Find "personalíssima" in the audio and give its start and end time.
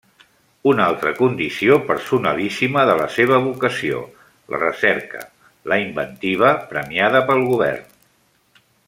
1.89-2.85